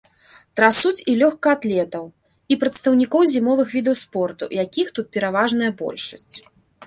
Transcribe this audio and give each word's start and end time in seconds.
Трасуць 0.59 1.03
і 1.11 1.13
лёгкаатлетаў, 1.21 2.05
і 2.55 2.57
прадстаўнікоў 2.63 3.21
зімовых 3.35 3.67
відаў 3.77 3.95
спорту, 4.03 4.43
якіх 4.63 4.87
тут 4.99 5.05
пераважная 5.19 5.71
большасць. 5.85 6.35